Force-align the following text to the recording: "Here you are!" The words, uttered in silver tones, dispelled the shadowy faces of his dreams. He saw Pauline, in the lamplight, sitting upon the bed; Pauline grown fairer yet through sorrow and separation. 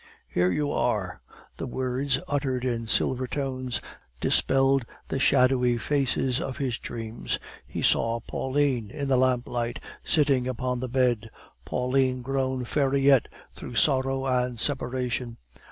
"Here 0.27 0.51
you 0.51 0.71
are!" 0.71 1.21
The 1.57 1.67
words, 1.67 2.19
uttered 2.27 2.65
in 2.65 2.87
silver 2.87 3.27
tones, 3.27 3.79
dispelled 4.19 4.83
the 5.09 5.19
shadowy 5.19 5.77
faces 5.77 6.41
of 6.41 6.57
his 6.57 6.79
dreams. 6.79 7.37
He 7.67 7.83
saw 7.83 8.19
Pauline, 8.19 8.89
in 8.89 9.09
the 9.09 9.15
lamplight, 9.17 9.79
sitting 10.03 10.47
upon 10.47 10.79
the 10.79 10.89
bed; 10.89 11.29
Pauline 11.65 12.23
grown 12.23 12.65
fairer 12.65 12.97
yet 12.97 13.27
through 13.53 13.75
sorrow 13.75 14.25
and 14.25 14.59
separation. 14.59 15.37